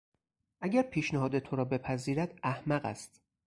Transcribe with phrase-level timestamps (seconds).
[0.61, 3.21] اگر پیشنهاد تو را بپذیرد احمق است.